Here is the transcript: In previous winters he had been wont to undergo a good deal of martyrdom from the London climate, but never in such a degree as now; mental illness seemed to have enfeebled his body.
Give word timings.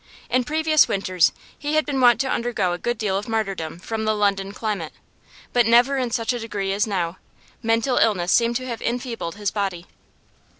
In 0.31 0.45
previous 0.45 0.87
winters 0.87 1.31
he 1.59 1.75
had 1.75 1.85
been 1.85 2.01
wont 2.01 2.19
to 2.21 2.27
undergo 2.27 2.73
a 2.73 2.79
good 2.79 2.97
deal 2.97 3.19
of 3.19 3.27
martyrdom 3.27 3.77
from 3.77 4.03
the 4.03 4.15
London 4.15 4.51
climate, 4.51 4.93
but 5.53 5.67
never 5.67 5.97
in 5.99 6.09
such 6.09 6.33
a 6.33 6.39
degree 6.39 6.73
as 6.73 6.87
now; 6.87 7.17
mental 7.61 7.97
illness 7.97 8.31
seemed 8.31 8.55
to 8.55 8.65
have 8.65 8.81
enfeebled 8.81 9.35
his 9.35 9.51
body. 9.51 9.85